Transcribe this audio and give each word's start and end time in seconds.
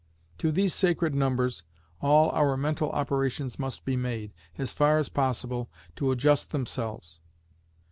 To 0.39 0.51
these 0.51 0.73
sacred 0.73 1.13
numbers 1.13 1.61
all 2.01 2.31
our 2.31 2.57
mental 2.57 2.89
operations 2.89 3.59
must 3.59 3.85
be 3.85 3.95
made, 3.95 4.33
as 4.57 4.73
far 4.73 4.97
as 4.97 5.09
possible, 5.09 5.69
to 5.95 6.09
adjust 6.09 6.49
themselves. 6.49 7.19